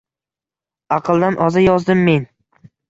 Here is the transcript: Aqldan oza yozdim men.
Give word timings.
Aqldan 0.99 1.39
oza 1.49 1.67
yozdim 1.69 2.05
men. 2.11 2.29